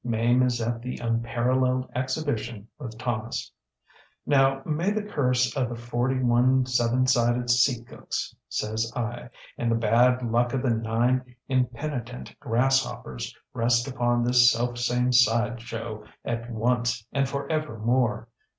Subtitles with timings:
[0.03, 3.51] Mame is at the Unparalleled Exhibition with Thomas.
[4.27, 9.29] ŌĆ£ŌĆśNow, may the curse of the forty one seven sided sea cooks, ŌĆÖ says I,
[9.59, 16.03] ŌĆśand the bad luck of the nine impenitent grasshoppers rest upon this self same sideshow
[16.25, 18.27] at once and forever more.